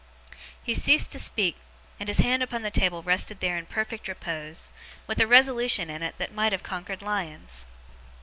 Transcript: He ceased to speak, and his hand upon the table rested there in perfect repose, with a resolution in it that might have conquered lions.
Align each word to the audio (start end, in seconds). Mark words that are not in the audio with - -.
He 0.63 0.73
ceased 0.73 1.11
to 1.11 1.19
speak, 1.19 1.57
and 1.99 2.09
his 2.09 2.17
hand 2.21 2.41
upon 2.41 2.63
the 2.63 2.71
table 2.71 3.03
rested 3.03 3.39
there 3.39 3.55
in 3.55 3.67
perfect 3.67 4.07
repose, 4.07 4.71
with 5.05 5.19
a 5.19 5.27
resolution 5.27 5.91
in 5.91 6.01
it 6.01 6.17
that 6.17 6.33
might 6.33 6.53
have 6.53 6.63
conquered 6.63 7.03
lions. 7.03 7.67